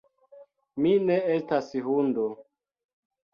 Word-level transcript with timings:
Mi 0.85 0.93
ne 1.09 1.17
estas 1.33 1.69
hundo 1.89 2.25